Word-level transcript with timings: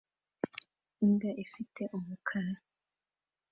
imbwa 1.03 1.31
ifite 1.43 1.81
umukara 1.97 2.59